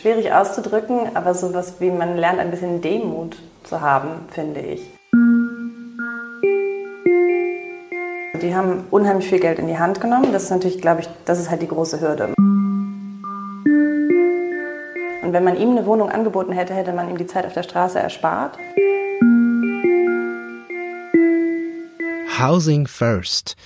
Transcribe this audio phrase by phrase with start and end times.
[0.00, 4.80] Schwierig auszudrücken, aber sowas wie man lernt ein bisschen Demut zu haben, finde ich.
[8.40, 10.32] Die haben unheimlich viel Geld in die Hand genommen.
[10.32, 12.32] Das ist natürlich, glaube ich, das ist halt die große Hürde.
[15.22, 17.64] Und wenn man ihm eine Wohnung angeboten hätte, hätte man ihm die Zeit auf der
[17.64, 18.56] Straße erspart.
[22.38, 23.56] Housing First.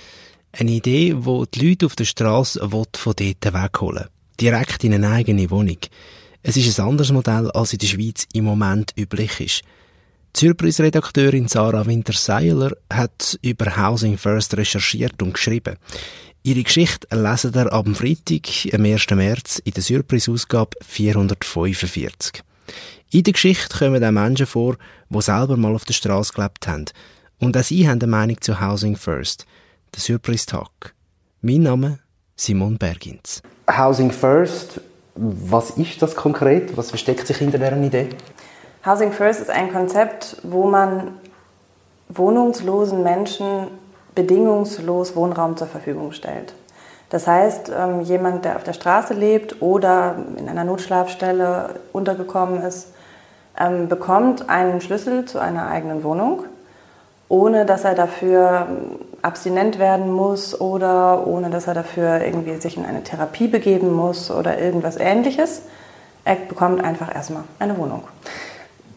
[0.51, 4.07] Eine Idee, wo die Leute auf der Straße von dort wegholen
[4.41, 5.77] Direkt in eine eigene Wohnung.
[6.41, 9.61] Es ist ein anderes Modell, als in der Schweiz im Moment üblich ist.
[10.35, 15.75] Die Surprise-Redakteurin Sarah Winter-Seiler hat über Housing First recherchiert und geschrieben.
[16.43, 19.09] Ihre Geschichte lesen ihr am Freitag, am 1.
[19.11, 22.41] März, in der Surprise-Ausgabe 445.
[23.11, 24.77] In der Geschichte kommen auch Menschen vor,
[25.09, 26.85] die selber mal auf der Straße gelebt haben.
[27.39, 29.45] Und auch sie haben eine Meinung zu Housing First.
[29.93, 30.93] Der Surprise Talk.
[31.41, 31.99] Mein Name
[32.35, 33.41] Simon Bergins.
[33.69, 34.81] Housing First,
[35.15, 36.77] was ist das konkret?
[36.77, 38.09] Was versteckt sich hinter dieser Idee?
[38.85, 41.15] Housing First ist ein Konzept, wo man
[42.07, 43.67] wohnungslosen Menschen
[44.15, 46.53] bedingungslos Wohnraum zur Verfügung stellt.
[47.09, 52.89] Das heißt, ähm, jemand, der auf der Straße lebt oder in einer Notschlafstelle untergekommen ist,
[53.59, 56.43] ähm, bekommt einen Schlüssel zu einer eigenen Wohnung,
[57.27, 58.67] ohne dass er dafür
[59.21, 64.31] abstinent werden muss oder ohne dass er dafür irgendwie sich in eine Therapie begeben muss
[64.31, 65.63] oder irgendwas ähnliches.
[66.25, 68.03] Er bekommt einfach erstmal eine Wohnung.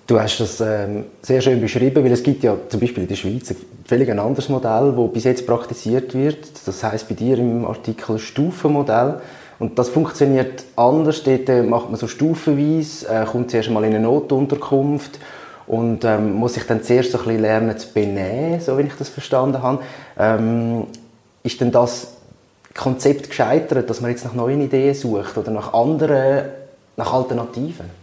[0.07, 3.15] Du hast das ähm, sehr schön beschrieben, weil es gibt ja zum Beispiel in der
[3.15, 3.57] Schweiz ein
[3.87, 6.67] völlig anderes Modell, das bis jetzt praktiziert wird.
[6.67, 9.21] Das heißt bei dir im Artikel Stufenmodell.
[9.59, 11.23] Und das funktioniert anders.
[11.23, 15.21] Dort äh, macht man so stufenweise, äh, kommt zuerst mal in eine Notunterkunft
[15.67, 18.97] und ähm, muss sich dann zuerst so ein bisschen lernen zu benehmen, so wie ich
[18.97, 19.83] das verstanden habe.
[20.19, 20.87] Ähm,
[21.43, 22.15] ist denn das
[22.75, 26.47] Konzept gescheitert, dass man jetzt nach neuen Ideen sucht oder nach anderen,
[26.97, 28.03] nach Alternativen?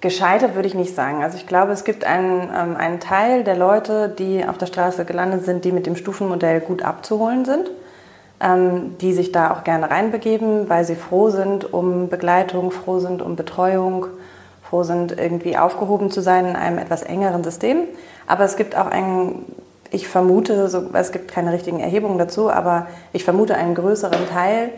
[0.00, 1.24] Gescheitert würde ich nicht sagen.
[1.24, 5.04] Also ich glaube, es gibt einen, ähm, einen Teil der Leute, die auf der Straße
[5.04, 7.68] gelandet sind, die mit dem Stufenmodell gut abzuholen sind,
[8.40, 13.22] ähm, die sich da auch gerne reinbegeben, weil sie froh sind um Begleitung, froh sind
[13.22, 14.06] um Betreuung,
[14.68, 17.84] froh sind irgendwie aufgehoben zu sein in einem etwas engeren System.
[18.26, 19.46] Aber es gibt auch einen,
[19.90, 24.70] ich vermute, so, es gibt keine richtigen Erhebungen dazu, aber ich vermute einen größeren Teil,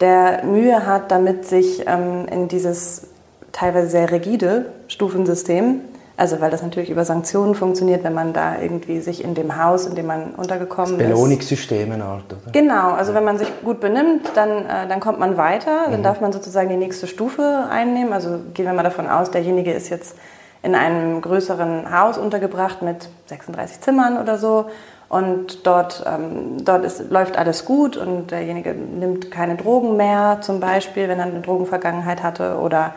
[0.00, 3.08] der Mühe hat, damit sich ähm, in dieses
[3.52, 5.80] teilweise sehr rigide Stufensystem.
[6.18, 9.84] Also weil das natürlich über Sanktionen funktioniert, wenn man da irgendwie sich in dem Haus,
[9.86, 12.52] in dem man untergekommen das Belohnungssystem in Art, oder?
[12.52, 16.04] Genau, also wenn man sich gut benimmt, dann, äh, dann kommt man weiter, dann mhm.
[16.04, 18.14] darf man sozusagen die nächste Stufe einnehmen.
[18.14, 20.16] Also gehen wir mal davon aus, derjenige ist jetzt
[20.62, 24.66] in einem größeren Haus untergebracht mit 36 Zimmern oder so
[25.08, 30.60] und dort, ähm, dort ist, läuft alles gut und derjenige nimmt keine Drogen mehr zum
[30.60, 32.94] Beispiel, wenn er eine Drogenvergangenheit hatte oder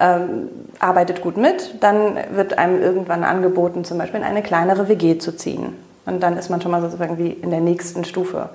[0.00, 5.18] ähm, arbeitet gut mit, dann wird einem irgendwann angeboten, zum Beispiel in eine kleinere WG
[5.18, 5.76] zu ziehen.
[6.06, 8.48] Und dann ist man schon mal sozusagen wie in der nächsten Stufe.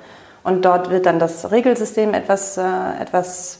[0.43, 2.63] Und dort wird dann das Regelsystem etwas, äh,
[2.99, 3.59] etwas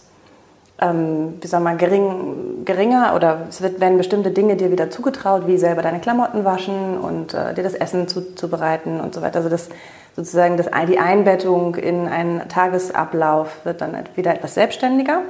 [0.82, 5.48] ähm, wie soll man, gering, geringer oder es wird, werden bestimmte Dinge dir wieder zugetraut,
[5.48, 9.38] wie selber deine Klamotten waschen und äh, dir das Essen zuzubereiten und so weiter.
[9.38, 9.70] Also das
[10.16, 15.22] sozusagen das, die Einbettung in einen Tagesablauf wird dann wieder etwas selbstständiger.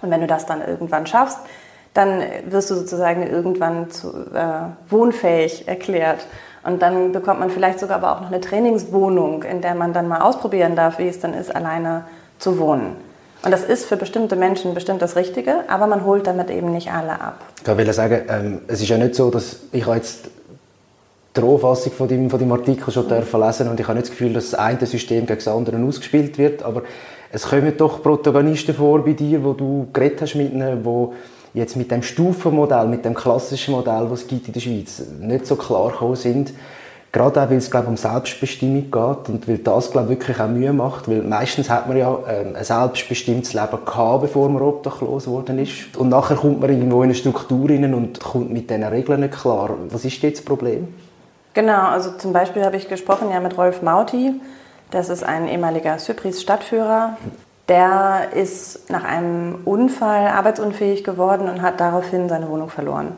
[0.00, 1.38] Und wenn du das dann irgendwann schaffst,
[1.94, 6.26] dann wirst du sozusagen irgendwann zu, äh, wohnfähig erklärt.
[6.64, 10.08] Und dann bekommt man vielleicht sogar aber auch noch eine Trainingswohnung, in der man dann
[10.08, 12.04] mal ausprobieren darf, wie es dann ist, alleine
[12.38, 12.96] zu wohnen.
[13.44, 16.92] Und das ist für bestimmte Menschen bestimmt das Richtige, aber man holt damit eben nicht
[16.92, 17.40] alle ab.
[17.60, 20.30] Ich will sagen, ähm, es ist ja nicht so, dass ich jetzt
[21.34, 23.42] die Rohfassung von deinem, von deinem Artikel schon mhm.
[23.42, 26.38] lesen und ich habe nicht das Gefühl, dass das eine System gegen das andere ausgespielt
[26.38, 26.82] wird, aber
[27.32, 31.14] es kommen doch Protagonisten vor bei dir, wo du geredet hast mit ihnen, wo
[31.54, 35.46] jetzt mit dem Stufenmodell, mit dem klassischen Modell, das es gibt in der Schweiz, nicht
[35.46, 36.52] so klar gekommen sind.
[37.12, 40.72] Gerade auch, weil es glaube um Selbstbestimmung geht und weil das glaube wirklich auch Mühe
[40.72, 45.58] macht, weil meistens hat man ja ähm, ein selbstbestimmtes Leben gehabt, bevor man obdachlos geworden
[45.58, 49.20] ist und nachher kommt man irgendwo in eine Struktur rein und kommt mit diesen Regeln
[49.20, 49.76] nicht klar.
[49.90, 50.88] Was ist jetzt das Problem?
[51.52, 54.32] Genau, also zum Beispiel habe ich gesprochen ja mit Rolf Mauti,
[54.90, 57.18] das ist ein ehemaliger Cypris-Stadtführer,
[57.72, 63.16] der ist nach einem Unfall arbeitsunfähig geworden und hat daraufhin seine Wohnung verloren.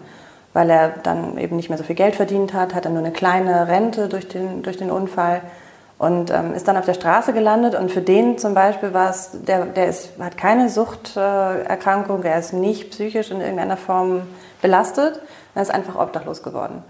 [0.52, 3.10] Weil er dann eben nicht mehr so viel Geld verdient hat, hat er nur eine
[3.10, 5.40] kleine Rente durch den, durch den Unfall
[5.98, 7.74] und ähm, ist dann auf der Straße gelandet.
[7.74, 12.52] Und für den zum Beispiel war es, der, der ist, hat keine Suchterkrankung, er ist
[12.52, 14.22] nicht psychisch in irgendeiner Form
[14.62, 15.20] belastet,
[15.56, 16.84] er ist einfach obdachlos geworden.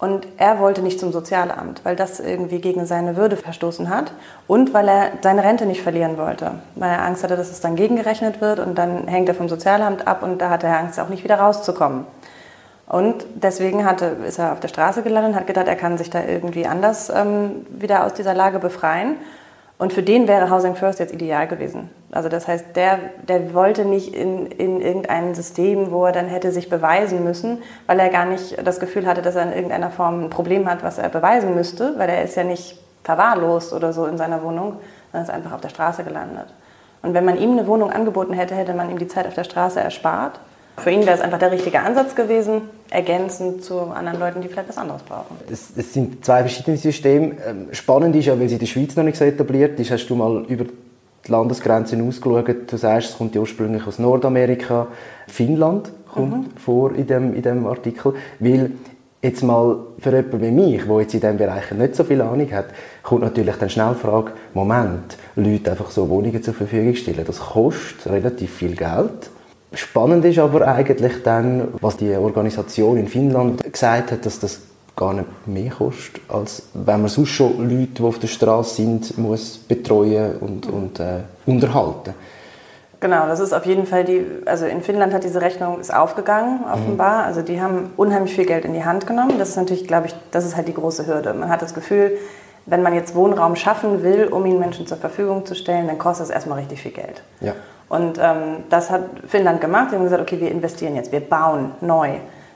[0.00, 4.12] Und er wollte nicht zum Sozialamt, weil das irgendwie gegen seine Würde verstoßen hat
[4.46, 7.76] und weil er seine Rente nicht verlieren wollte, weil er Angst hatte, dass es dann
[7.76, 11.10] gegengerechnet wird und dann hängt er vom Sozialamt ab und da hatte er Angst, auch
[11.10, 12.06] nicht wieder rauszukommen.
[12.86, 16.08] Und deswegen hatte, ist er auf der Straße gelandet und hat gedacht, er kann sich
[16.08, 19.16] da irgendwie anders ähm, wieder aus dieser Lage befreien
[19.80, 21.88] und für den wäre Housing First jetzt ideal gewesen.
[22.12, 26.52] Also das heißt, der, der wollte nicht in, in irgendein System, wo er dann hätte
[26.52, 30.24] sich beweisen müssen, weil er gar nicht das Gefühl hatte, dass er in irgendeiner Form
[30.24, 34.04] ein Problem hat, was er beweisen müsste, weil er ist ja nicht verwahrlost oder so
[34.04, 34.76] in seiner Wohnung,
[35.12, 36.52] sondern ist einfach auf der Straße gelandet.
[37.00, 39.44] Und wenn man ihm eine Wohnung angeboten hätte, hätte man ihm die Zeit auf der
[39.44, 40.40] Straße erspart
[40.76, 44.68] für ihn wäre es einfach der richtige Ansatz gewesen, ergänzend zu anderen Leuten, die vielleicht
[44.68, 45.36] was anderes brauchen.
[45.50, 47.36] Es, es sind zwei verschiedene Systeme.
[47.46, 50.06] Ähm, spannend ist ja, weil sie in der Schweiz noch nicht so etabliert ist, hast
[50.06, 52.70] du mal über die Landesgrenzen ausgeschaut.
[52.70, 54.86] Du sagst, es kommt ja ursprünglich aus Nordamerika.
[55.28, 56.56] Finnland kommt mhm.
[56.56, 58.14] vor in dem, in dem Artikel.
[58.38, 58.72] Weil
[59.22, 62.50] jetzt mal für jemanden wie mich, der jetzt in diesem Bereich nicht so viel Ahnung
[62.52, 62.66] hat,
[63.02, 67.38] kommt natürlich dann schnell die Frage, Moment, Leute einfach so Wohnungen zur Verfügung stellen, das
[67.38, 69.30] kostet relativ viel Geld
[69.72, 74.60] Spannend ist aber eigentlich dann, was die Organisation in Finnland gesagt hat, dass das
[74.96, 79.16] gar nicht mehr kostet, als wenn man sonst schon Leute, die auf der Straße sind,
[79.16, 82.14] muss betreuen und, und äh, unterhalten.
[83.00, 86.60] Genau, das ist auf jeden Fall die, also in Finnland hat diese Rechnung ist aufgegangen,
[86.70, 87.22] offenbar.
[87.22, 87.26] Mhm.
[87.28, 89.38] Also die haben unheimlich viel Geld in die Hand genommen.
[89.38, 91.32] Das ist natürlich, glaube ich, das ist halt die große Hürde.
[91.32, 92.18] Man hat das Gefühl,
[92.66, 96.26] wenn man jetzt Wohnraum schaffen will, um ihn Menschen zur Verfügung zu stellen, dann kostet
[96.26, 97.22] es erstmal richtig viel Geld.
[97.40, 97.54] Ja.
[97.90, 99.90] Und ähm, das hat Finnland gemacht.
[99.90, 102.12] Sie haben gesagt, okay, wir investieren jetzt, wir bauen neu.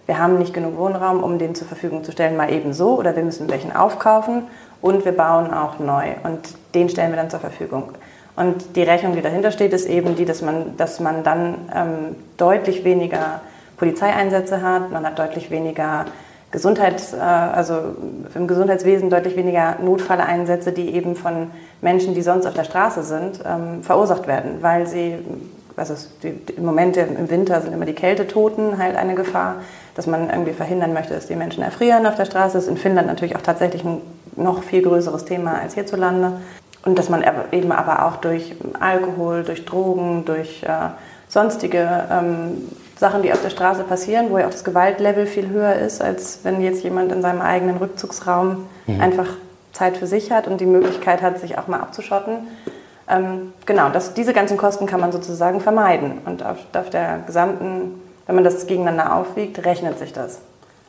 [0.06, 3.16] Wir haben nicht genug Wohnraum, um den zur Verfügung zu stellen, mal eben so, oder
[3.16, 4.44] wir müssen welchen aufkaufen
[4.80, 6.40] und wir bauen auch neu und
[6.74, 7.90] den stellen wir dann zur Verfügung.
[8.36, 12.16] Und die Rechnung, die dahinter steht, ist eben die, dass man, dass man dann ähm,
[12.36, 13.40] deutlich weniger
[13.76, 16.04] Polizeieinsätze hat, man hat deutlich weniger
[16.54, 17.96] Gesundheits, äh, also
[18.32, 21.50] im Gesundheitswesen deutlich weniger Notfalleinsätze, die eben von
[21.82, 25.16] Menschen, die sonst auf der Straße sind, ähm, verursacht werden, weil sie,
[25.76, 29.56] also im Moment im Winter sind immer die Kältetoten halt eine Gefahr,
[29.96, 32.54] dass man irgendwie verhindern möchte, dass die Menschen erfrieren auf der Straße.
[32.54, 34.00] Das ist in Finnland natürlich auch tatsächlich ein
[34.36, 36.34] noch viel größeres Thema als hierzulande.
[36.84, 40.68] Und dass man eben aber auch durch Alkohol, durch Drogen, durch äh,
[41.26, 45.74] sonstige ähm, Sachen, die auf der Straße passieren, wo ja auch das Gewaltlevel viel höher
[45.74, 49.00] ist, als wenn jetzt jemand in seinem eigenen Rückzugsraum mhm.
[49.00, 49.28] einfach
[49.72, 52.46] Zeit für sich hat und die Möglichkeit hat, sich auch mal abzuschotten.
[53.08, 56.18] Ähm, genau, das, diese ganzen Kosten kann man sozusagen vermeiden.
[56.24, 60.40] Und auf, auf der gesamten, wenn man das gegeneinander aufwiegt, rechnet sich das.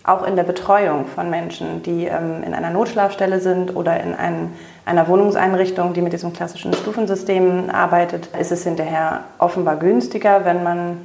[0.04, 4.54] Auch in der Betreuung von Menschen, die ähm, in einer Notschlafstelle sind oder in ein,
[4.86, 10.98] einer Wohnungseinrichtung, die mit diesem klassischen Stufensystem arbeitet, ist es hinterher offenbar günstiger, wenn man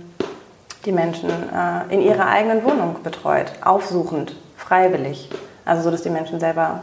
[0.84, 5.28] die Menschen äh, in ihrer eigenen Wohnung betreut, aufsuchend, freiwillig.
[5.64, 6.80] Also so, dass die Menschen selber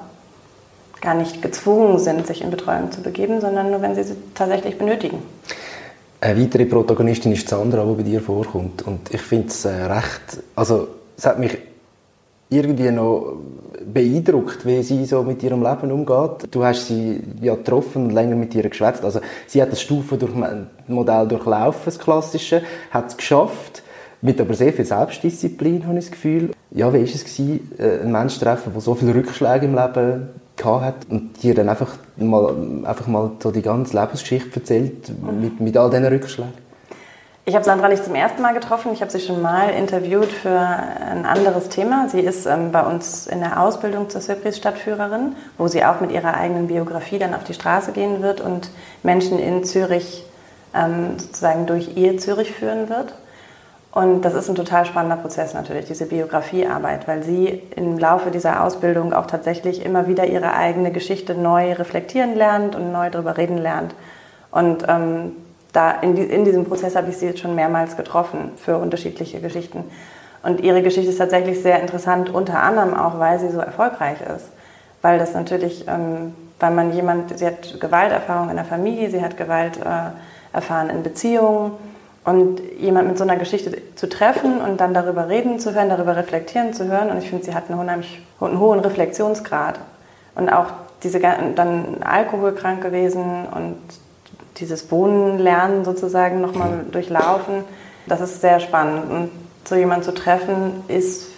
[1.01, 4.77] gar nicht gezwungen sind, sich in Betreuung zu begeben, sondern nur, wenn sie sie tatsächlich
[4.77, 5.21] benötigen.
[6.21, 8.81] Eine weitere Protagonistin ist Sandra, die bei dir vorkommt.
[8.83, 11.57] Und ich finde es äh, recht, also es hat mich
[12.49, 13.37] irgendwie noch
[13.85, 16.47] beeindruckt, wie sie so mit ihrem Leben umgeht.
[16.49, 19.03] Du hast sie ja getroffen und länger mit ihr geschwätzt.
[19.03, 22.61] Also sie hat das Stufenmodell durchlaufen, das klassische,
[22.91, 23.83] hat es geschafft
[24.21, 26.51] mit aber sehr viel Selbstdisziplin, habe ich das Gefühl.
[26.71, 29.75] Ja, wie war es, gewesen, äh, einen Menschen zu treffen, der so viele Rückschläge im
[29.75, 30.29] Leben
[30.63, 32.53] hat und dir dann einfach mal,
[32.83, 36.67] einfach mal so die ganze Lebensgeschichte erzählt mit, mit all diesen Rückschlägen?
[37.45, 38.91] Ich habe Sandra nicht zum ersten Mal getroffen.
[38.91, 42.09] Ich habe sie schon mal interviewt für ein anderes Thema.
[42.09, 46.33] Sie ist ähm, bei uns in der Ausbildung zur Cypris-Stadtführerin, wo sie auch mit ihrer
[46.33, 48.69] eigenen Biografie dann auf die Straße gehen wird und
[49.01, 50.25] Menschen in Zürich
[50.75, 53.13] ähm, sozusagen durch ihr Zürich führen wird.
[53.97, 58.63] Und das ist ein total spannender Prozess natürlich, diese Biografiearbeit, weil sie im Laufe dieser
[58.63, 63.57] Ausbildung auch tatsächlich immer wieder ihre eigene Geschichte neu reflektieren lernt und neu darüber reden
[63.57, 63.95] lernt.
[64.51, 65.31] Und ähm,
[65.73, 69.39] da in, die, in, diesem Prozess habe ich sie jetzt schon mehrmals getroffen für unterschiedliche
[69.39, 69.83] Geschichten.
[70.43, 74.45] Und ihre Geschichte ist tatsächlich sehr interessant, unter anderem auch, weil sie so erfolgreich ist.
[75.01, 79.37] Weil das natürlich, ähm, weil man jemand, sie hat Gewalterfahrung in der Familie, sie hat
[79.37, 81.71] Gewalt äh, erfahren in Beziehungen
[82.27, 86.17] und jemand mit so einer Geschichte zu treffen und dann darüber reden zu hören, darüber
[86.17, 87.09] reflektieren zu hören.
[87.09, 89.79] Und ich finde, sie hat einen, unheimlich, einen hohen Reflexionsgrad.
[90.35, 90.65] Und auch
[91.03, 93.77] diese, dann alkoholkrank gewesen und
[94.57, 97.63] dieses Wohnen lernen sozusagen nochmal durchlaufen.
[98.07, 99.09] Das ist sehr spannend.
[99.09, 99.29] Und
[99.63, 101.29] so jemanden zu treffen ist,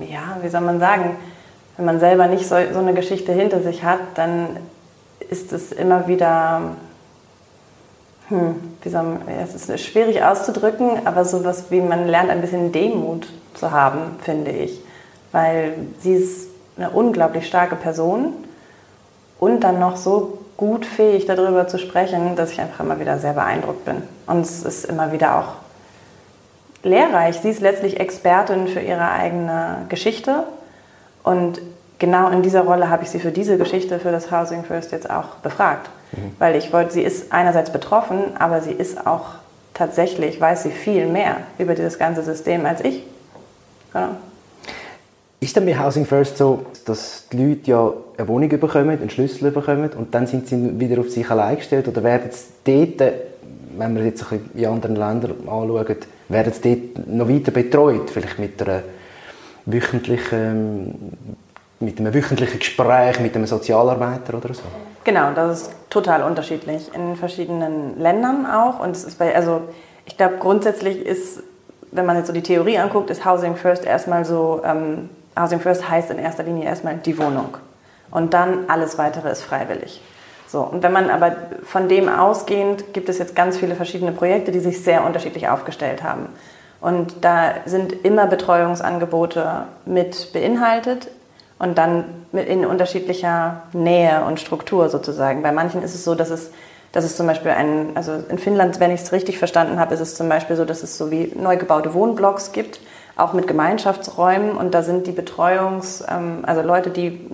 [0.00, 1.16] ja, wie soll man sagen,
[1.76, 4.56] wenn man selber nicht so, so eine Geschichte hinter sich hat, dann
[5.28, 6.74] ist es immer wieder
[8.32, 12.72] hm, wie soll man, es ist schwierig auszudrücken, aber sowas wie man lernt ein bisschen
[12.72, 14.80] Demut zu haben, finde ich.
[15.32, 16.48] Weil sie ist
[16.78, 18.32] eine unglaublich starke Person
[19.38, 23.34] und dann noch so gut fähig darüber zu sprechen, dass ich einfach immer wieder sehr
[23.34, 24.02] beeindruckt bin.
[24.26, 25.54] Und es ist immer wieder auch
[26.82, 27.38] lehrreich.
[27.40, 30.44] Sie ist letztlich Expertin für ihre eigene Geschichte
[31.22, 31.60] und
[32.02, 35.08] genau in dieser Rolle habe ich sie für diese Geschichte, für das Housing First jetzt
[35.08, 35.88] auch befragt.
[36.10, 36.32] Mhm.
[36.40, 39.26] Weil ich wollte, sie ist einerseits betroffen, aber sie ist auch
[39.72, 43.04] tatsächlich, weiß sie viel mehr über dieses ganze System als ich.
[43.92, 44.08] Genau.
[45.38, 49.52] Ist dann bei Housing First so, dass die Leute ja eine Wohnung bekommen, einen Schlüssel
[49.52, 53.12] bekommen und dann sind sie wieder auf sich allein gestellt oder werden sie dort,
[53.78, 55.96] wenn wir jetzt in anderen Ländern anschauen,
[56.28, 58.82] werden sie dort noch weiter betreut, vielleicht mit einer
[59.66, 61.12] wöchentlichen
[61.82, 64.62] mit einem wöchentlichen Gespräch mit einem Sozialarbeiter oder so?
[65.04, 68.80] Genau, das ist total unterschiedlich in verschiedenen Ländern auch.
[68.80, 69.62] Und es ist bei, also
[70.06, 71.42] ich glaube grundsätzlich ist,
[71.90, 75.88] wenn man jetzt so die Theorie anguckt, ist Housing First erstmal so, ähm, Housing First
[75.88, 77.56] heißt in erster Linie erstmal die Wohnung.
[78.10, 80.00] Und dann alles weitere ist freiwillig.
[80.46, 81.34] So, und wenn man aber
[81.64, 86.02] von dem ausgehend, gibt es jetzt ganz viele verschiedene Projekte, die sich sehr unterschiedlich aufgestellt
[86.02, 86.28] haben.
[86.82, 91.08] Und da sind immer Betreuungsangebote mit beinhaltet,
[91.62, 95.42] und dann in unterschiedlicher Nähe und Struktur sozusagen.
[95.42, 96.50] Bei manchen ist es so, dass es,
[96.90, 100.00] dass es zum Beispiel ein, also in Finnland, wenn ich es richtig verstanden habe, ist
[100.00, 102.80] es zum Beispiel so, dass es so wie neu gebaute Wohnblocks gibt,
[103.14, 107.30] auch mit Gemeinschaftsräumen und da sind die Betreuungs-, ähm, also Leute, die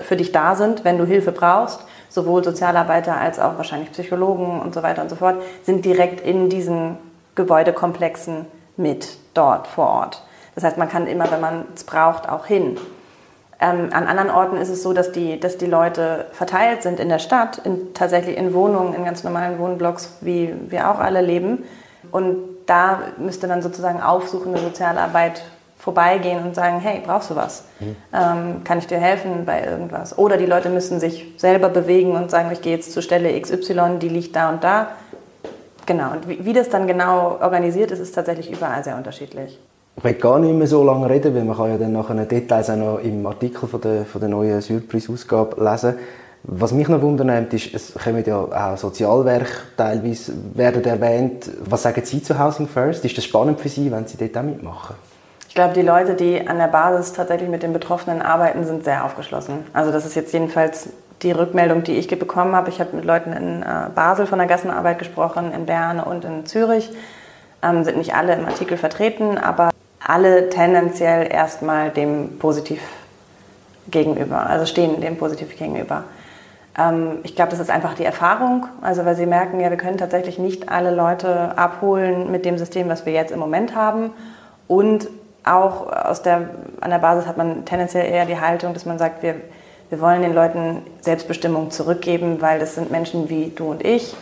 [0.00, 4.74] für dich da sind, wenn du Hilfe brauchst, sowohl Sozialarbeiter als auch wahrscheinlich Psychologen und
[4.74, 6.98] so weiter und so fort, sind direkt in diesen
[7.34, 8.46] Gebäudekomplexen
[8.76, 10.22] mit dort vor Ort.
[10.54, 12.78] Das heißt, man kann immer, wenn man es braucht, auch hin.
[13.58, 17.08] Ähm, an anderen Orten ist es so, dass die, dass die Leute verteilt sind in
[17.08, 21.64] der Stadt, in, tatsächlich in Wohnungen, in ganz normalen Wohnblocks, wie wir auch alle leben.
[22.12, 22.36] Und
[22.66, 25.42] da müsste dann sozusagen aufsuchende Sozialarbeit
[25.78, 27.64] vorbeigehen und sagen, hey, brauchst du was?
[27.80, 27.96] Mhm.
[28.12, 30.18] Ähm, kann ich dir helfen bei irgendwas?
[30.18, 33.98] Oder die Leute müssen sich selber bewegen und sagen, ich gehe jetzt zur Stelle XY,
[34.00, 34.88] die liegt da und da.
[35.86, 39.58] Genau, und wie, wie das dann genau organisiert ist, ist tatsächlich überall sehr unterschiedlich.
[39.98, 42.68] Ich will gar nicht mehr so lange reden, weil man kann ja dann nachher Details
[42.68, 45.94] auch noch im Artikel von der, von der neuen Surprise-Ausgabe lesen.
[46.42, 51.50] Was mich noch wundernimmt, ist, es kommen ja auch Sozialwerke teilweise werden erwähnt.
[51.64, 53.06] Was sagen Sie zu Housing First?
[53.06, 54.96] Ist das spannend für Sie, wenn Sie dort auch mitmachen?
[55.48, 59.02] Ich glaube, die Leute, die an der Basis tatsächlich mit den Betroffenen arbeiten, sind sehr
[59.02, 59.64] aufgeschlossen.
[59.72, 60.90] Also das ist jetzt jedenfalls
[61.22, 62.68] die Rückmeldung, die ich bekommen habe.
[62.68, 66.44] Ich habe mit Leuten in äh, Basel von der Gassenarbeit gesprochen, in Bern und in
[66.44, 66.90] Zürich.
[67.62, 69.70] Ähm, sind nicht alle im Artikel vertreten, aber
[70.06, 72.80] alle tendenziell erstmal dem positiv
[73.90, 76.04] gegenüber, also stehen dem positiv gegenüber.
[76.78, 79.98] Ähm, ich glaube, das ist einfach die Erfahrung, also weil sie merken, ja, wir können
[79.98, 84.10] tatsächlich nicht alle Leute abholen mit dem System, was wir jetzt im Moment haben.
[84.68, 85.08] Und
[85.44, 89.22] auch aus der, an der Basis hat man tendenziell eher die Haltung, dass man sagt,
[89.22, 89.36] wir,
[89.90, 94.14] wir wollen den Leuten Selbstbestimmung zurückgeben, weil das sind Menschen wie du und ich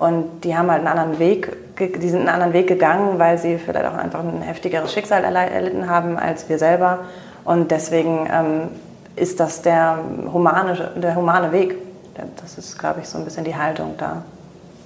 [0.00, 3.58] und die haben halt einen anderen Weg, die sind einen anderen Weg gegangen, weil sie
[3.58, 7.00] vielleicht auch einfach ein heftigeres Schicksal erlitten haben als wir selber.
[7.44, 8.68] Und deswegen ähm,
[9.14, 9.98] ist das der
[10.32, 11.76] humane, der humane Weg.
[12.40, 14.22] Das ist, glaube ich, so ein bisschen die Haltung da.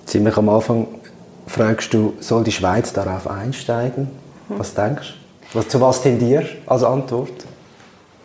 [0.04, 0.88] Ziemlich am Anfang
[1.46, 4.10] fragst du, soll die Schweiz darauf einsteigen?
[4.48, 4.58] Hm.
[4.58, 5.14] Was denkst
[5.52, 5.58] du?
[5.58, 7.46] Was, zu was tendierst du als Antwort?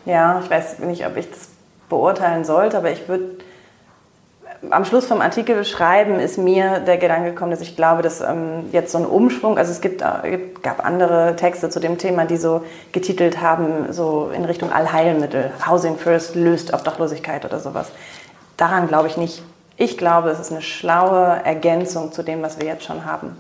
[0.05, 1.49] Ja, ich weiß nicht, ob ich das
[1.87, 3.25] beurteilen sollte, aber ich würde
[4.69, 8.69] am Schluss vom Artikel schreiben ist mir der Gedanke gekommen, dass ich glaube, dass ähm,
[8.71, 12.37] jetzt so ein Umschwung, also es gibt, äh, gab andere Texte zu dem Thema, die
[12.37, 17.91] so getitelt haben, so in Richtung Allheilmittel, Housing First löst Obdachlosigkeit oder sowas.
[18.57, 19.41] Daran glaube ich nicht.
[19.77, 23.37] Ich glaube, es ist eine schlaue Ergänzung zu dem, was wir jetzt schon haben.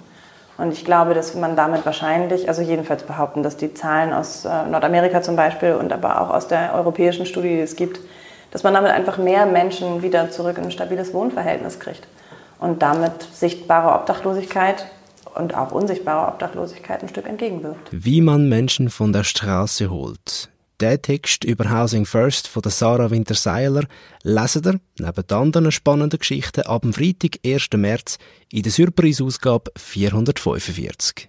[0.57, 4.65] Und ich glaube, dass man damit wahrscheinlich, also jedenfalls behaupten, dass die Zahlen aus äh,
[4.69, 7.99] Nordamerika zum Beispiel und aber auch aus der europäischen Studie, die es gibt,
[8.51, 12.07] dass man damit einfach mehr Menschen wieder zurück in ein stabiles Wohnverhältnis kriegt
[12.59, 14.85] und damit sichtbare Obdachlosigkeit
[15.35, 17.87] und auch unsichtbare Obdachlosigkeit ein Stück entgegenwirkt.
[17.91, 20.49] Wie man Menschen von der Straße holt.
[20.79, 23.83] Der Text über Housing First von der Sarah Winterseiler
[24.23, 27.67] lesen ihr, neben anderen spannenden Geschichten, ab dem Freitag, 1.
[27.75, 28.17] März,
[28.49, 31.28] in der Surprise-Ausgabe 445.